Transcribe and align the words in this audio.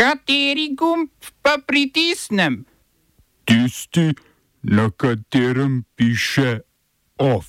Kateri 0.00 0.70
gumb 0.72 1.10
pa 1.44 1.58
pritisnem? 1.60 2.64
Tisti, 3.44 4.14
na 4.62 4.88
katerem 4.96 5.84
piše 5.92 6.60
OF. 7.20 7.44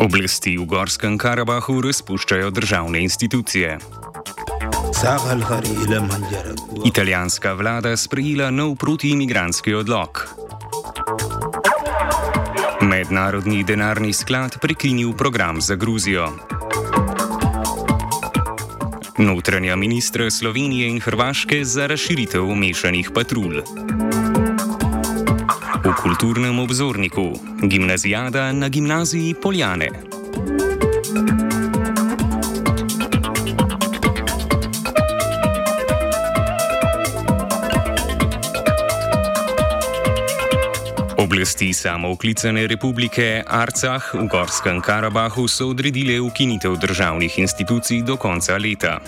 Oblasti 0.00 0.56
v 0.56 0.64
Gorskem 0.64 1.18
Karabahu 1.20 1.82
razpuščajo 1.84 2.48
državne 2.56 3.02
institucije. 3.04 3.76
Italijanska 6.88 7.52
vlada 7.52 7.92
sprejela 8.00 8.48
nov 8.50 8.78
protiimigranski 8.80 9.76
odlog. 9.76 10.24
Mednarodni 12.80 13.60
denarni 13.64 14.16
sklad 14.16 14.56
prekinil 14.60 15.12
program 15.12 15.60
za 15.60 15.76
Gruzijo. 15.76 16.32
Notranja 19.20 19.76
ministra 19.76 20.30
Slovenije 20.30 20.88
in 20.88 21.00
Hrvaške 21.00 21.64
za 21.64 21.86
razširitev 21.86 22.46
mešanih 22.54 23.10
patrulj. 23.14 23.60
V 25.84 25.92
kulturnem 26.02 26.58
obzorniku 26.58 27.32
Gimnazijada 27.62 28.52
na 28.52 28.68
gimnaziji 28.68 29.34
Poljane. 29.42 30.19
Oblasti 41.40 41.72
samooklicane 41.72 42.66
republike 42.68 43.40
Arcah 43.48 44.12
v 44.12 44.28
Gorskem 44.28 44.76
Karabahu 44.84 45.48
so 45.48 45.70
odredile 45.72 46.20
ukinitev 46.20 46.76
državnih 46.76 47.38
institucij 47.38 48.02
do 48.04 48.16
konca 48.20 48.58
leta. 48.60 49.00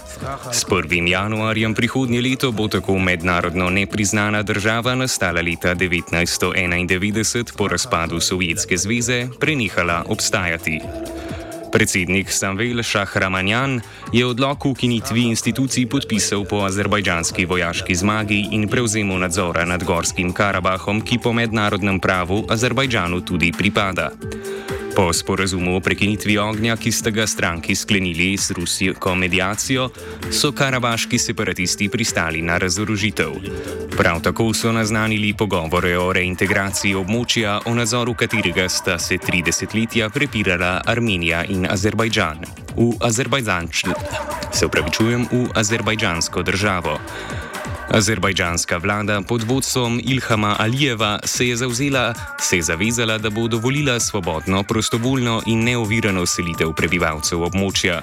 S 0.52 0.64
1. 0.64 1.08
januarjem 1.12 1.74
prihodnje 1.74 2.24
leto 2.24 2.48
bo 2.52 2.68
tako 2.72 2.96
mednarodno 2.98 3.68
nepriznana 3.70 4.42
država 4.42 4.94
nastala 4.94 5.44
leta 5.44 5.74
1991 5.74 7.52
po 7.56 7.68
razpadu 7.68 8.20
Sovjetske 8.20 8.76
zveze 8.76 9.28
prenehala 9.40 10.04
obstajati. 10.08 10.80
Predsednik 11.72 12.28
Samvel 12.30 12.82
Šahramanjan 12.82 13.80
je 14.12 14.26
odlok 14.26 14.66
o 14.66 14.70
ukinitvi 14.76 15.22
institucij 15.32 15.86
podpisal 15.88 16.44
po 16.44 16.60
azerbajdžanski 16.68 17.46
vojaški 17.48 17.94
zmagi 17.94 18.48
in 18.50 18.68
prevzemu 18.68 19.18
nadzora 19.18 19.64
nad 19.64 19.84
Gorskim 19.84 20.32
Karabahom, 20.32 21.00
ki 21.00 21.18
po 21.18 21.32
mednarodnem 21.32 22.00
pravu 22.00 22.44
Azerbajdžanu 22.48 23.24
tudi 23.24 23.52
pripada. 23.52 24.10
Po 24.96 25.12
sporazumu 25.12 25.76
o 25.76 25.80
prekinitvi 25.80 26.38
ognja, 26.38 26.76
ki 26.76 26.92
sta 26.92 27.10
ga 27.10 27.26
stranki 27.26 27.74
sklenili 27.74 28.36
s 28.36 28.50
rusko 28.50 29.14
medijacijo, 29.14 29.88
so 30.30 30.52
karabaški 30.52 31.18
separatisti 31.18 31.88
pristali 31.88 32.42
na 32.42 32.58
razorožitev. 32.58 33.32
Prav 33.96 34.20
tako 34.22 34.52
so 34.54 34.72
naznanili 34.72 35.32
pogovore 35.32 35.96
o 35.98 36.12
reintegraciji 36.12 36.94
območja, 36.94 37.60
o 37.66 37.74
nadzoru 37.74 38.14
katerega 38.14 38.68
sta 38.68 38.98
se 38.98 39.18
tri 39.18 39.42
desetletja 39.42 40.10
prepirala 40.10 40.82
Armenija 40.86 41.44
in 41.48 41.66
Azerbajdžan. 41.70 42.44
V 42.76 42.92
Azerbajdžančni, 43.00 43.94
se 44.52 44.66
upravičujem, 44.66 45.28
v 45.32 45.48
azerbajdžansko 45.54 46.42
državo. 46.42 46.98
Azerbajdžanska 47.90 48.76
vlada 48.76 49.20
pod 49.22 49.42
vodstvom 49.42 50.00
Ilhama 50.04 50.56
Alijeva 50.58 51.18
se 51.24 51.48
je, 51.48 51.56
zavzela, 51.56 52.14
se 52.40 52.56
je 52.56 52.62
zavezala, 52.62 53.18
da 53.18 53.30
bo 53.30 53.48
dovolila 53.48 54.00
svobodno, 54.00 54.62
prostovoljno 54.62 55.42
in 55.46 55.64
neovirano 55.64 56.26
selitev 56.26 56.72
prebivalcev 56.72 57.42
območja. 57.42 58.00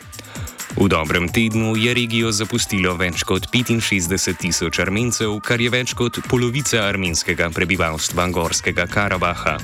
V 0.78 0.88
dobrem 0.88 1.30
tednu 1.30 1.74
je 1.78 1.94
regijo 1.94 2.32
zapustilo 2.32 2.94
več 2.96 3.24
kot 3.24 3.50
65 3.52 4.38
tisoč 4.38 4.80
armencev, 4.80 5.40
kar 5.42 5.62
je 5.62 5.70
več 5.70 5.94
kot 5.94 6.20
polovica 6.30 6.86
armenskega 6.86 7.50
prebivalstva 7.50 8.28
Gorskega 8.28 8.86
Karabaha. 8.88 9.58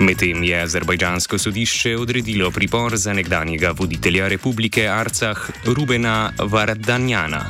Medtem 0.00 0.44
je 0.44 0.62
azerbajdžansko 0.62 1.38
sodišče 1.38 1.96
odredilo 1.98 2.50
pripor 2.50 2.96
za 2.96 3.12
nekdanjega 3.12 3.74
voditelja 3.76 4.28
republike 4.28 4.86
Arcah 4.88 5.50
Rubena 5.66 6.32
Vardanjana, 6.38 7.42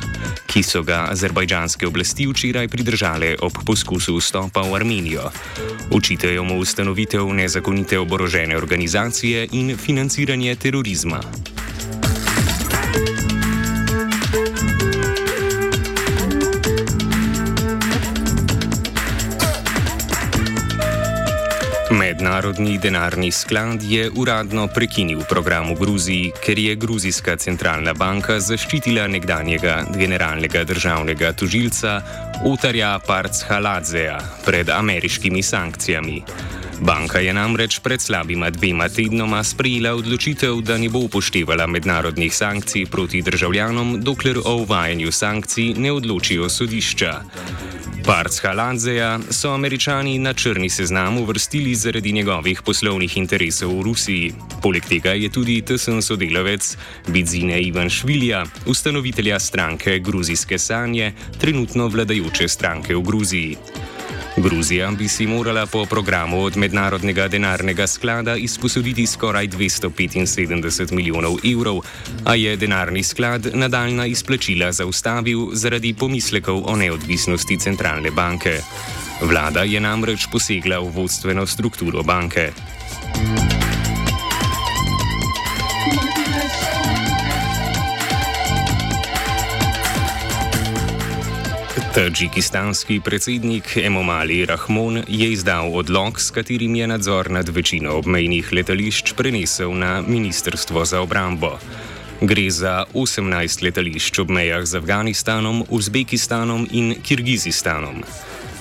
ki 0.51 0.63
so 0.67 0.83
ga 0.83 1.05
azerbajdžanske 1.07 1.87
oblasti 1.87 2.27
včeraj 2.27 2.67
pridržale 2.67 3.35
ob 3.39 3.55
poskusu 3.65 4.17
vstopa 4.19 4.61
v 4.67 4.75
Armenijo. 4.75 5.31
Očitajo 5.95 6.43
mu 6.43 6.59
ustanovitev 6.59 7.23
nezakonite 7.33 7.99
oborožene 7.99 8.57
organizacije 8.57 9.47
in 9.51 9.77
financiranje 9.77 10.55
terorizma. 10.55 11.21
Mednarodni 22.01 22.79
denarni 22.81 23.31
sklad 23.31 23.83
je 23.83 24.09
uradno 24.15 24.67
prekinil 24.67 25.19
program 25.29 25.69
v 25.69 25.75
Gruziji, 25.79 26.31
ker 26.45 26.59
je 26.59 26.73
Gruzijska 26.75 27.35
centralna 27.37 27.93
banka 27.93 28.39
zaščitila 28.41 29.03
nekdanjega 29.07 29.75
generalnega 29.93 30.63
državnega 30.65 31.29
tožilca 31.37 31.99
Otarja 32.49 32.95
Parchaladzeja 33.05 34.17
pred 34.45 34.73
ameriškimi 34.73 35.43
sankcijami. 35.45 36.23
Banka 36.81 37.21
je 37.21 37.37
namreč 37.37 37.77
pred 37.85 38.01
slabima 38.01 38.49
dvema 38.49 38.89
tednoma 38.89 39.43
sprejela 39.45 39.93
odločitev, 39.93 40.63
da 40.65 40.81
ne 40.81 40.89
bo 40.89 41.05
upoštevala 41.05 41.67
mednarodnih 41.67 42.33
sankcij 42.33 42.89
proti 42.89 43.21
državljanom, 43.21 43.99
dokler 44.01 44.41
o 44.41 44.55
uvajanju 44.65 45.11
sankcij 45.11 45.75
ne 45.77 45.91
odločijo 45.91 46.49
sodišča. 46.49 47.13
Parca 48.05 48.53
Lanzeja 48.53 49.19
so 49.29 49.51
američani 49.53 50.17
na 50.19 50.33
črni 50.33 50.69
seznam 50.69 51.17
uvrstili 51.17 51.75
zaradi 51.75 52.11
njegovih 52.11 52.61
poslovnih 52.61 53.17
interesov 53.17 53.77
v 53.77 53.81
Rusiji. 53.81 54.33
Poleg 54.61 54.85
tega 54.89 55.13
je 55.13 55.29
tudi 55.29 55.61
tesen 55.61 56.01
sodelavec 56.01 56.77
Bidzine 57.07 57.61
Ivan 57.61 57.89
Švilja, 57.89 58.43
ustanovitelja 58.65 59.39
stranke 59.39 59.99
Gruzijske 59.99 60.57
sanje, 60.57 61.13
trenutno 61.39 61.87
vladajoče 61.87 62.47
stranke 62.47 62.95
v 62.95 63.01
Gruziji. 63.01 63.57
Gruzija 64.37 64.91
bi 64.91 65.07
si 65.07 65.27
morala 65.27 65.65
po 65.65 65.85
programu 65.85 66.43
od 66.43 66.57
Mednarodnega 66.57 67.27
denarnega 67.27 67.87
sklada 67.87 68.35
izposoditi 68.35 69.05
skoraj 69.07 69.47
275 69.47 70.91
milijonov 70.91 71.35
evrov, 71.43 71.81
a 72.25 72.35
je 72.35 72.55
denarni 72.57 73.03
sklad 73.03 73.51
nadaljna 73.53 74.05
izplačila 74.05 74.71
zaustavil 74.71 75.49
zaradi 75.53 75.93
pomislekov 75.93 76.63
o 76.65 76.75
neodvisnosti 76.75 77.57
centralne 77.57 78.11
banke. 78.11 78.61
Vlada 79.21 79.63
je 79.63 79.79
namreč 79.79 80.27
posegla 80.31 80.79
v 80.79 80.89
vodstveno 80.89 81.45
strukturo 81.45 82.03
banke. 82.03 82.51
Tadžikistanski 91.91 93.01
predsednik 93.03 93.77
Emomali 93.77 94.45
Rahmon 94.45 95.03
je 95.07 95.31
izdal 95.31 95.75
odlog, 95.75 96.21
s 96.21 96.31
katerim 96.31 96.75
je 96.75 96.87
nadzor 96.87 97.31
nad 97.31 97.49
večino 97.49 97.97
obmejnih 97.99 98.53
letališč 98.53 99.13
prenesel 99.17 99.73
na 99.75 100.01
Ministrstvo 100.07 100.85
za 100.85 101.01
obrambo. 101.01 101.59
Gre 102.21 102.49
za 102.49 102.85
18 102.93 103.63
letališč 103.63 104.19
ob 104.19 104.29
mejah 104.29 104.63
z 104.65 104.79
Afganistanom, 104.79 105.65
Uzbekistanom 105.69 106.67
in 106.71 106.95
Kirgizistanom. 107.03 108.03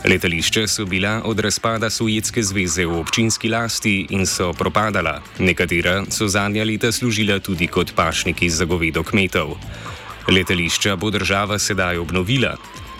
Letališče 0.04 0.66
so 0.66 0.84
bila 0.84 1.22
od 1.24 1.40
razpada 1.40 1.90
Sovjetske 1.90 2.42
zveze 2.42 2.86
v 2.86 2.98
občinski 2.98 3.48
lasti 3.48 4.06
in 4.10 4.26
so 4.26 4.52
propadala, 4.52 5.22
nekatera 5.38 6.02
so 6.10 6.26
zadnja 6.28 6.64
leta 6.64 6.92
služila 6.92 7.38
tudi 7.38 7.66
kot 7.66 7.94
pašniki 7.94 8.50
za 8.50 8.64
govedo 8.64 9.04
kmetov. 9.04 9.54
Letališča 10.28 10.96
bo 10.96 11.10
država 11.10 11.58
sedaj 11.58 11.98
obnovila. 11.98 12.56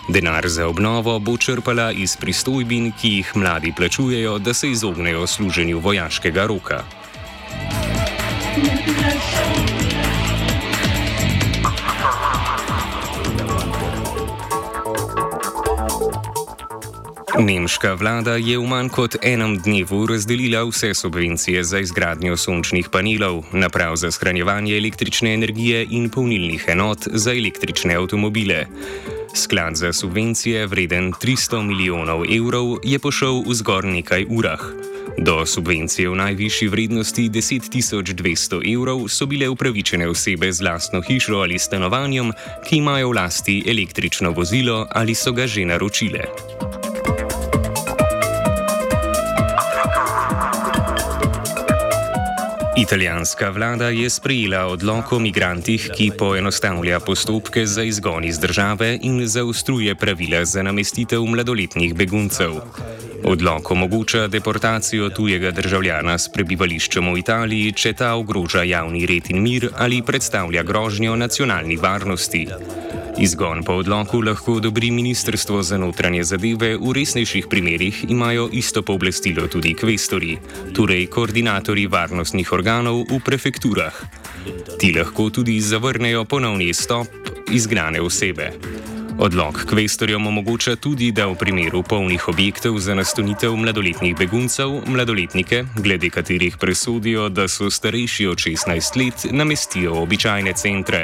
Denar 0.07 0.49
za 0.49 0.67
obnovo 0.67 1.19
bo 1.19 1.37
črpala 1.37 1.91
iz 1.91 2.17
pristojbin, 2.17 2.91
ki 3.01 3.09
jih 3.09 3.31
mladi 3.35 3.73
plačujejo, 3.77 4.39
da 4.39 4.53
se 4.53 4.71
izognejo 4.71 5.27
služenju 5.27 5.79
vojaškega 5.79 6.45
roka. 6.45 6.83
Nemška 17.41 17.97
vlada 17.97 18.37
je 18.37 18.53
v 18.53 18.67
manj 18.69 18.91
kot 18.93 19.15
enem 19.25 19.55
dnevu 19.57 20.05
razdelila 20.05 20.61
vse 20.69 20.93
subvencije 20.93 21.63
za 21.63 21.79
izgradnjo 21.81 22.37
sončnih 22.37 22.89
panelov, 22.93 23.41
naprav 23.51 23.95
za 23.95 24.11
shranjevanje 24.11 24.77
električne 24.77 25.33
energije 25.33 25.87
in 25.89 26.09
polnilnih 26.09 26.65
enot 26.67 27.07
za 27.09 27.33
električne 27.33 27.97
avtomobile. 27.97 28.65
Sklad 29.33 29.75
za 29.75 29.93
subvencije, 29.93 30.67
vreden 30.67 31.13
300 31.13 31.61
milijonov 31.65 32.29
evrov, 32.29 32.77
je 32.83 32.99
pošel 32.99 33.41
v 33.47 33.53
zgor 33.57 33.85
nekaj 33.89 34.25
urah. 34.29 34.61
Do 35.17 35.45
subvencije 35.45 36.09
v 36.09 36.15
najvišji 36.15 36.67
vrednosti 36.67 37.29
10.200 37.29 38.61
evrov 38.73 39.07
so 39.09 39.25
bile 39.25 39.49
upravičene 39.49 40.07
osebe 40.07 40.51
z 40.51 40.61
lastno 40.61 41.01
hišo 41.01 41.41
ali 41.41 41.59
stanovanjem, 41.59 42.33
ki 42.69 42.77
imajo 42.77 43.09
v 43.09 43.17
lasti 43.17 43.63
električno 43.65 44.31
vozilo 44.31 44.85
ali 44.91 45.15
so 45.15 45.33
ga 45.33 45.47
že 45.47 45.65
naročile. 45.65 46.29
Italijanska 52.81 53.49
vlada 53.49 53.89
je 53.89 54.09
sprejela 54.09 54.65
odlok 54.65 55.11
o 55.13 55.19
migrantih, 55.19 55.83
ki 55.97 56.11
poenostavlja 56.17 56.99
postopke 56.99 57.65
za 57.65 57.83
izgon 57.83 58.25
iz 58.25 58.39
države 58.39 58.99
in 59.01 59.27
zaostruje 59.27 59.95
pravila 59.95 60.45
za 60.45 60.63
namestitev 60.63 61.21
mladoletnih 61.25 61.93
beguncev. 61.95 62.57
Odlok 63.23 63.71
omogoča 63.71 64.27
deportacijo 64.27 65.09
tujega 65.09 65.51
državljana 65.51 66.17
s 66.17 66.31
prebivališčem 66.33 67.13
v 67.13 67.19
Italiji, 67.21 67.71
če 67.71 67.93
ta 67.93 68.15
ogroža 68.15 68.63
javni 68.63 69.05
red 69.05 69.29
in 69.29 69.43
mir 69.43 69.69
ali 69.77 70.01
predstavlja 70.01 70.63
grožnjo 70.63 71.15
nacionalni 71.15 71.77
varnosti. 71.77 72.47
Izgon 73.19 73.63
po 73.63 73.73
odloku 73.73 74.21
lahko 74.21 74.53
odobri 74.53 74.91
Ministrstvo 74.91 75.63
za 75.63 75.77
notranje 75.77 76.23
zadeve, 76.23 76.77
v 76.77 76.93
resnejših 76.93 77.47
primerjih 77.49 78.05
imajo 78.09 78.49
isto 78.51 78.81
pooblastilo 78.81 79.47
tudi 79.47 79.73
kvestori, 79.73 80.37
torej 80.75 81.07
koordinatori 81.07 81.87
varnostnih 81.87 82.53
organov 82.53 83.03
v 83.11 83.19
prefekturah. 83.19 83.95
Ti 84.79 84.93
lahko 84.95 85.29
tudi 85.29 85.59
zavrnejo 85.61 86.25
ponovni 86.25 86.73
stop 86.73 87.07
izgnane 87.51 88.01
osebe. 88.01 88.51
Odlog 89.21 89.65
kvestorjem 89.69 90.27
omogoča 90.27 90.75
tudi, 90.75 91.11
da 91.13 91.27
v 91.29 91.35
primeru 91.37 91.83
polnih 91.85 92.23
objektov 92.27 92.79
za 92.81 92.95
nastonitev 92.97 93.53
mladoletnih 93.53 94.15
beguncev, 94.17 94.71
mladoletnike, 94.89 95.59
glede 95.77 96.09
katerih 96.09 96.57
presodijo, 96.57 97.27
da 97.29 97.45
so 97.47 97.69
starejši 97.69 98.25
od 98.27 98.41
16 98.41 98.97
let, 98.97 99.27
namestijo 99.29 99.93
v 99.93 100.01
običajne 100.01 100.53
centre. 100.57 101.03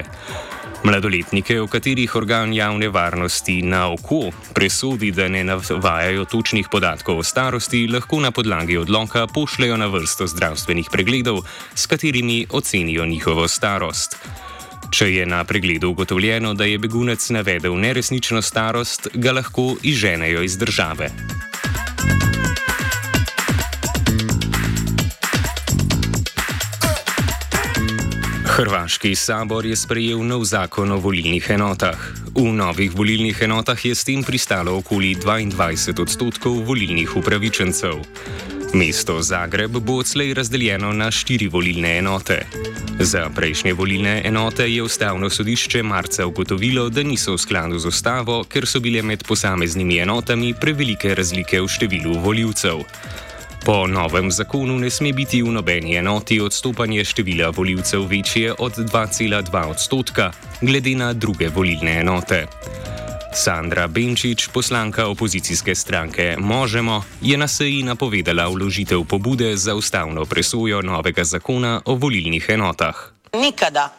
Mladoletnike, 0.84 1.60
o 1.62 1.68
katerih 1.68 2.16
organ 2.16 2.54
javne 2.54 2.90
varnosti 2.90 3.62
na 3.62 3.86
oko 3.94 4.32
presodi, 4.54 5.12
da 5.12 5.28
ne 5.28 5.44
navajajo 5.44 6.26
točnih 6.26 6.74
podatkov 6.74 7.22
o 7.22 7.24
starosti, 7.24 7.86
lahko 7.88 8.18
na 8.20 8.32
podlagi 8.32 8.82
odloka 8.82 9.28
pošljajo 9.28 9.78
na 9.78 9.94
vrsto 9.94 10.28
zdravstvenih 10.28 10.90
pregledov, 10.92 11.46
s 11.76 11.86
katerimi 11.86 12.48
ocenijo 12.50 13.06
njihovo 13.06 13.48
starost. 13.48 14.18
Če 14.92 15.10
je 15.14 15.26
na 15.26 15.44
pregledu 15.44 15.90
ugotovljeno, 15.90 16.54
da 16.54 16.66
je 16.66 16.78
begunec 16.80 17.30
navedel 17.30 17.76
neresnično 17.76 18.42
starost, 18.42 19.08
ga 19.14 19.32
lahko 19.32 19.76
izženejo 19.84 20.44
iz 20.44 20.58
države. 20.58 21.12
Hrvaški 28.58 29.16
sabor 29.16 29.66
je 29.66 29.76
sprejel 29.76 30.24
nov 30.26 30.42
zakon 30.50 30.92
o 30.92 30.98
volilnih 30.98 31.46
enotah. 31.54 32.00
V 32.34 32.50
novih 32.54 32.96
volilnih 32.96 33.38
enotah 33.46 33.86
je 33.86 33.94
s 33.96 34.08
tem 34.08 34.24
pristalo 34.24 34.80
okoli 34.82 35.14
22 35.16 36.02
odstotkov 36.02 36.64
volilnih 36.66 37.18
upravičencev. 37.18 38.57
Mesto 38.74 39.22
Zagreb 39.22 39.72
bo 39.72 39.94
odslej 39.94 40.34
razdeljeno 40.34 40.94
na 40.94 41.12
štiri 41.12 41.48
volilne 41.48 41.98
enote. 41.98 42.46
Za 43.00 43.30
prejšnje 43.36 43.74
volilne 43.74 44.22
enote 44.26 44.68
je 44.74 44.84
ustavno 44.84 45.30
sodišče 45.30 45.84
marca 45.84 46.26
ugotovilo, 46.26 46.90
da 46.90 47.04
niso 47.04 47.34
v 47.34 47.38
skladu 47.38 47.80
z 47.80 47.88
ustavo, 47.88 48.44
ker 48.44 48.68
so 48.68 48.80
bile 48.80 49.02
med 49.02 49.24
posameznimi 49.28 49.98
enotami 49.98 50.54
prevelike 50.62 51.16
razlike 51.16 51.62
v 51.62 51.68
številu 51.68 52.20
voljivcev. 52.20 52.84
Po 53.66 53.88
novem 53.88 54.32
zakonu 54.32 54.80
ne 54.80 54.90
sme 54.90 55.14
biti 55.14 55.42
v 55.42 55.52
nobeni 55.52 55.96
enoti 55.96 56.40
odstopanje 56.42 57.06
števila 57.06 57.50
voljivcev 57.50 58.06
večje 58.08 58.54
od 58.60 58.78
2,2 58.78 59.66
odstotka, 59.66 60.32
glede 60.62 60.96
na 60.96 61.14
druge 61.14 61.50
volilne 61.50 62.00
enote. 62.00 62.46
Sandra 63.38 63.88
Benčič, 63.88 64.48
poslanka 64.54 65.08
opozicijske 65.08 65.76
stranke 65.76 66.36
Možemo, 66.40 67.04
je 67.22 67.38
na 67.38 67.48
seji 67.48 67.84
napovedala 67.84 68.48
vložitev 68.48 69.04
pobude 69.06 69.58
za 69.58 69.76
ustavno 69.76 70.26
presojo 70.26 70.82
novega 70.82 71.24
zakona 71.24 71.82
o 71.86 71.96
volilnih 71.96 72.46
enotah. 72.50 72.96
Nikada 73.34 73.94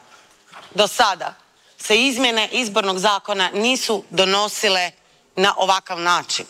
do 0.74 0.88
sada 0.88 1.34
se 1.78 2.02
izmjene 2.02 2.48
izbornog 2.52 2.98
zakona 2.98 3.50
nisu 3.54 4.04
donosile 4.10 4.90
na 5.36 5.54
ovakav 5.56 6.00
način. 6.00 6.46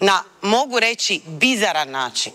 Na, 0.00 0.22
mogu 0.42 0.80
reći, 0.80 1.20
bizaran 1.26 1.90
način. 1.90 2.32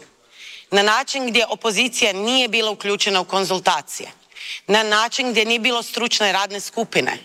na 0.71 0.83
način 0.83 1.27
gdje 1.27 1.45
opozicija 1.49 2.13
nije 2.13 2.47
bila 2.47 2.71
uključena 2.71 3.21
u 3.21 3.25
konzultacije, 3.25 4.09
na 4.67 4.83
način 4.83 5.31
gdje 5.31 5.45
nije 5.45 5.59
bilo 5.59 5.83
stručne 5.83 6.31
radne 6.31 6.59
skupine. 6.59 7.17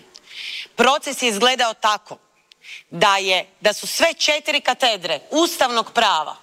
Proces 0.75 1.21
je 1.21 1.29
izgledao 1.29 1.73
tako 1.73 2.24
da, 2.89 3.17
je, 3.17 3.45
da 3.61 3.73
su 3.73 3.87
sve 3.87 4.13
četiri 4.13 4.61
katedre 4.61 5.19
ustavnog 5.31 5.91
prava 5.93 6.35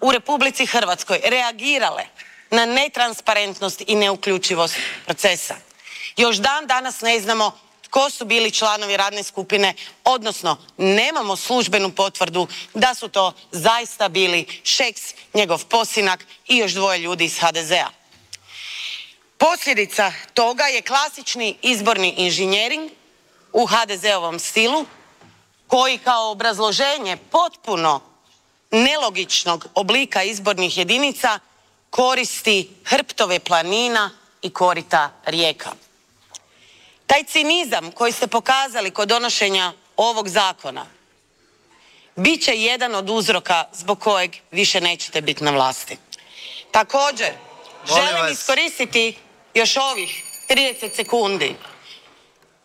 u 0.00 0.12
Republici 0.12 0.66
Hrvatskoj 0.66 1.20
reagirale 1.24 2.06
na 2.50 2.64
netransparentnost 2.64 3.82
i 3.86 3.94
neuključivost 3.94 4.76
procesa. 5.04 5.54
Još 6.16 6.36
dan 6.36 6.66
danas 6.66 7.00
ne 7.00 7.20
znamo 7.20 7.58
tko 7.82 8.10
su 8.10 8.24
bili 8.24 8.50
članovi 8.50 8.96
radne 8.96 9.22
skupine, 9.22 9.74
odnosno 10.04 10.58
nemamo 10.76 11.36
službenu 11.36 11.92
potvrdu 11.92 12.46
da 12.74 12.94
su 12.94 13.08
to 13.08 13.32
zaista 13.52 14.08
bili 14.08 14.60
Šeks, 14.64 15.02
njegov 15.34 15.64
posinak 15.64 16.24
i 16.48 16.56
još 16.56 16.72
dvoje 16.72 16.98
ljudi 16.98 17.24
iz 17.24 17.38
HDZ-a. 17.38 17.90
Posljedica 19.38 20.12
toga 20.34 20.64
je 20.64 20.82
klasični 20.82 21.56
izborni 21.62 22.14
inženjering 22.16 22.90
u 23.52 23.66
HDZ-ovom 23.66 24.38
stilu 24.38 24.86
koji 25.76 25.98
kao 25.98 26.30
obrazloženje 26.30 27.16
potpuno 27.16 28.00
nelogičnog 28.70 29.66
oblika 29.74 30.22
izbornih 30.22 30.78
jedinica 30.78 31.38
koristi 31.90 32.70
hrptove 32.84 33.38
planina 33.38 34.10
i 34.42 34.50
korita 34.50 35.10
rijeka. 35.24 35.70
Taj 37.06 37.24
cinizam 37.24 37.92
koji 37.92 38.12
ste 38.12 38.26
pokazali 38.26 38.90
kod 38.90 39.08
donošenja 39.08 39.72
ovog 39.96 40.28
zakona 40.28 40.86
bit 42.16 42.44
će 42.44 42.52
jedan 42.52 42.94
od 42.94 43.10
uzroka 43.10 43.64
zbog 43.72 44.00
kojeg 44.00 44.36
više 44.50 44.80
nećete 44.80 45.20
biti 45.20 45.44
na 45.44 45.50
vlasti. 45.50 45.96
Također, 46.70 47.32
želim 47.86 48.32
iskoristiti 48.32 49.16
još 49.54 49.76
ovih 49.76 50.24
30 50.48 50.96
sekundi 50.96 51.56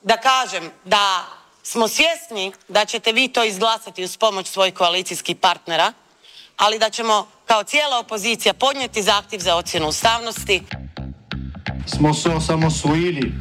da 0.01 0.17
kažem 0.17 0.71
da 0.85 1.40
smo 1.63 1.87
svjesni 1.87 2.51
da 2.67 2.85
ćete 2.85 3.11
vi 3.11 3.27
to 3.27 3.43
izglasati 3.43 4.03
uz 4.03 4.17
pomoć 4.17 4.47
svojih 4.47 4.73
koalicijskih 4.73 5.35
partnera, 5.35 5.93
ali 6.57 6.79
da 6.79 6.89
ćemo 6.89 7.27
kao 7.45 7.63
cijela 7.63 7.99
opozicija 7.99 8.53
podnijeti 8.53 9.03
zahtjev 9.03 9.39
za 9.39 9.55
ocjenu 9.55 9.87
ustavnosti. 9.87 10.63
Smo 11.87 12.13
se 12.13 12.29
osamosvojili 12.29 13.31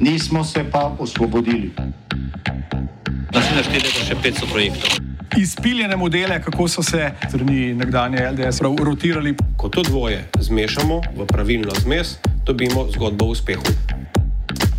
nismo 0.00 0.44
se 0.44 0.64
pa 0.72 0.96
osvobodili. 0.98 1.70
Naslednje 3.34 3.62
štiri 3.62 3.86
leta 3.86 4.04
še 4.06 4.14
500 4.14 4.50
projektov. 4.50 4.90
Izpiljene 5.38 5.96
modele, 5.96 6.38
kako 6.42 6.68
so 6.68 6.82
se 6.82 7.10
strani 7.28 7.74
nekdanje 7.74 8.22
LDS 8.30 8.60
rotirali. 8.60 9.34
Ko 9.56 9.68
to 9.68 9.82
dvoje 9.82 10.28
zmešamo 10.40 11.00
v 11.16 11.26
pravilno 11.26 11.74
zmes, 11.82 12.18
dobimo 12.46 12.86
zgodbo 12.94 13.24
o 13.24 13.34
uspehu. 13.34 13.62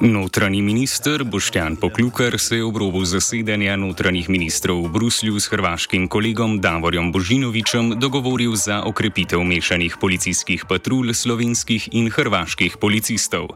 Notranji 0.00 0.62
minister 0.62 1.24
Boštjan 1.24 1.76
Poklukar 1.76 2.38
se 2.38 2.56
je 2.56 2.64
ob 2.64 2.76
robu 2.76 3.04
zasedanja 3.04 3.76
notranjih 3.76 4.28
ministrov 4.30 4.84
v 4.86 4.88
Bruslju 4.88 5.40
s 5.40 5.50
hrvaškim 5.50 6.08
kolegom 6.08 6.60
Davorjem 6.60 7.12
Božinovičem 7.12 7.98
dogovoril 7.98 8.54
za 8.54 8.82
okrepitev 8.86 9.42
mešanih 9.42 9.96
policijskih 10.00 10.64
patrulj 10.68 11.14
slovenskih 11.14 11.88
in 11.92 12.10
hrvaških 12.10 12.76
policistov. 12.78 13.48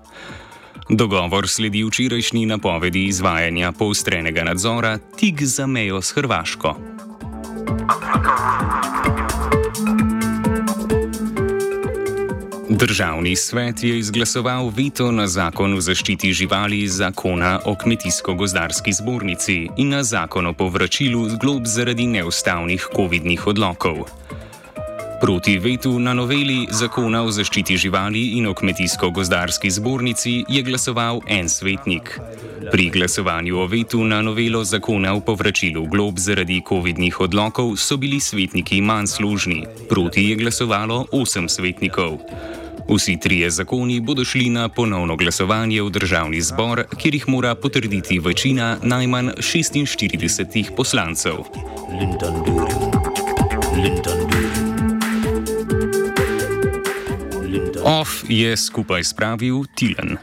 Dogovor 0.90 1.48
sledi 1.48 1.84
včerajšnji 1.84 2.46
napovedi 2.46 3.06
izvajanja 3.06 3.72
poustrenega 3.72 4.42
nadzora 4.44 4.98
tik 4.98 5.42
za 5.42 5.66
mejo 5.66 6.02
s 6.02 6.10
Hrvaško. 6.10 6.76
Državni 12.82 13.36
svet 13.36 13.82
je 13.82 13.98
izglasoval 13.98 14.72
veto 14.76 15.12
na 15.12 15.26
zakon 15.26 15.74
o 15.74 15.80
zaščiti 15.80 16.32
živali 16.34 16.80
zakona 16.88 17.60
o 17.64 17.74
kmetijsko-gozdarski 17.78 18.92
zbornici 18.92 19.68
in 19.76 19.92
na 19.94 20.02
zakon 20.02 20.46
o 20.46 20.52
povračilu 20.52 21.28
glob 21.40 21.62
zaradi 21.64 22.06
neustavnih 22.06 22.88
COVID-nih 22.96 23.46
odlokov. 23.46 24.00
Proti 25.20 25.58
vetu 25.58 25.92
na 25.98 26.14
noveli 26.14 26.66
zakona 26.70 27.20
o 27.22 27.30
zaščiti 27.30 27.76
živali 27.76 28.22
in 28.38 28.48
o 28.50 28.54
kmetijsko-gozdarski 28.54 29.70
zbornici 29.70 30.32
je 30.48 30.62
glasoval 30.62 31.20
en 31.28 31.48
svetnik. 31.48 32.18
Pri 32.72 32.88
glasovanju 32.90 33.60
o 33.60 33.66
vetu 33.66 34.02
na 34.04 34.18
novelo 34.22 34.64
zakona 34.64 35.14
o 35.14 35.20
povračilu 35.20 35.86
glob 35.86 36.18
zaradi 36.18 36.58
COVID-nih 36.68 37.20
odlokov 37.20 37.76
so 37.76 37.96
bili 37.96 38.20
svetniki 38.20 38.80
manj 38.80 39.06
služni, 39.06 39.62
proti 39.88 40.24
je 40.30 40.36
glasovalo 40.42 41.06
osem 41.12 41.48
svetnikov. 41.48 42.18
Vsi 42.88 43.16
trije 43.20 43.50
zakoni 43.50 44.00
bodo 44.00 44.24
šli 44.24 44.48
na 44.50 44.68
ponovno 44.68 45.16
glasovanje 45.16 45.82
v 45.82 45.90
državni 45.90 46.40
zbor, 46.40 46.84
kjer 46.98 47.14
jih 47.14 47.28
mora 47.28 47.54
potrditi 47.54 48.18
večina 48.18 48.78
najmanj 48.82 49.28
46 49.38 50.74
poslancev. 50.76 51.32
Off 57.84 58.10
je 58.28 58.56
skupaj 58.56 59.04
spravil 59.04 59.64
Tilen. 59.74 60.16